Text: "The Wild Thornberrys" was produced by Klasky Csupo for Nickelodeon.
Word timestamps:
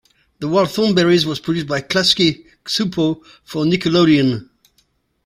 "The 0.39 0.47
Wild 0.47 0.69
Thornberrys" 0.69 1.25
was 1.27 1.39
produced 1.39 1.67
by 1.67 1.81
Klasky 1.81 2.43
Csupo 2.65 3.23
for 3.43 3.65
Nickelodeon. 3.65 4.49